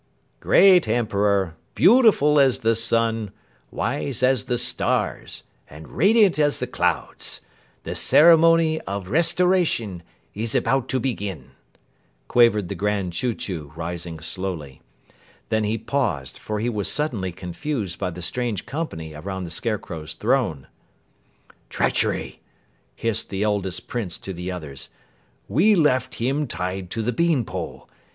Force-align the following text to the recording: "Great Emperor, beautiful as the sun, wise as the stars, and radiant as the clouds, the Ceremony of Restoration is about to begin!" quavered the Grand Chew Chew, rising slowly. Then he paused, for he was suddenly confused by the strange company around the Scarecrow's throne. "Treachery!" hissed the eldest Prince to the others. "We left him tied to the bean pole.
"Great 0.39 0.87
Emperor, 0.87 1.55
beautiful 1.75 2.39
as 2.39 2.61
the 2.61 2.75
sun, 2.75 3.29
wise 3.69 4.23
as 4.23 4.45
the 4.45 4.57
stars, 4.57 5.43
and 5.69 5.89
radiant 5.89 6.39
as 6.39 6.57
the 6.57 6.65
clouds, 6.65 7.39
the 7.83 7.93
Ceremony 7.93 8.81
of 8.87 9.09
Restoration 9.09 10.01
is 10.33 10.55
about 10.55 10.89
to 10.89 10.99
begin!" 10.99 11.51
quavered 12.27 12.67
the 12.67 12.73
Grand 12.73 13.13
Chew 13.13 13.35
Chew, 13.35 13.73
rising 13.75 14.19
slowly. 14.19 14.81
Then 15.49 15.65
he 15.65 15.77
paused, 15.77 16.39
for 16.39 16.59
he 16.59 16.67
was 16.67 16.89
suddenly 16.91 17.31
confused 17.31 17.99
by 17.99 18.09
the 18.09 18.23
strange 18.23 18.65
company 18.65 19.13
around 19.13 19.43
the 19.43 19.51
Scarecrow's 19.51 20.15
throne. 20.15 20.65
"Treachery!" 21.69 22.41
hissed 22.95 23.29
the 23.29 23.43
eldest 23.43 23.87
Prince 23.87 24.17
to 24.17 24.33
the 24.33 24.51
others. 24.51 24.89
"We 25.47 25.75
left 25.75 26.15
him 26.15 26.47
tied 26.47 26.89
to 26.89 27.03
the 27.03 27.13
bean 27.13 27.45
pole. 27.45 27.87